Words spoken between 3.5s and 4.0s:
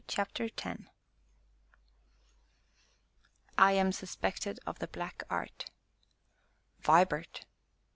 I AM